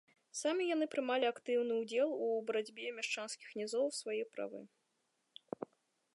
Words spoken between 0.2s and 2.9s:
Самі яны прымалі актыўны ўдзел у барацьбе